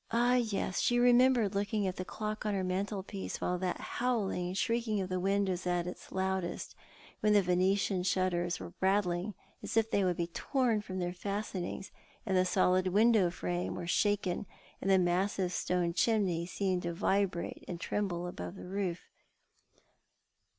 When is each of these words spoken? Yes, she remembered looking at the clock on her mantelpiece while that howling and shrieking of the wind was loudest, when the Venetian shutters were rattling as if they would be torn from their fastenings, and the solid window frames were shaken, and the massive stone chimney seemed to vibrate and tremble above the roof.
Yes, 0.11 0.79
she 0.79 0.97
remembered 0.97 1.53
looking 1.53 1.85
at 1.85 1.97
the 1.97 2.03
clock 2.03 2.43
on 2.43 2.55
her 2.55 2.63
mantelpiece 2.63 3.39
while 3.39 3.59
that 3.59 3.79
howling 3.79 4.47
and 4.47 4.57
shrieking 4.57 4.99
of 4.99 5.09
the 5.09 5.19
wind 5.19 5.47
was 5.47 5.67
loudest, 6.11 6.73
when 7.19 7.33
the 7.33 7.43
Venetian 7.43 8.01
shutters 8.01 8.59
were 8.59 8.73
rattling 8.81 9.35
as 9.61 9.77
if 9.77 9.91
they 9.91 10.03
would 10.03 10.17
be 10.17 10.25
torn 10.25 10.81
from 10.81 10.97
their 10.97 11.13
fastenings, 11.13 11.91
and 12.25 12.35
the 12.35 12.45
solid 12.45 12.87
window 12.87 13.29
frames 13.29 13.77
were 13.77 13.85
shaken, 13.85 14.47
and 14.81 14.89
the 14.89 14.97
massive 14.97 15.51
stone 15.53 15.93
chimney 15.93 16.47
seemed 16.47 16.81
to 16.81 16.93
vibrate 16.93 17.63
and 17.67 17.79
tremble 17.79 18.25
above 18.25 18.55
the 18.55 18.65
roof. 18.67 19.01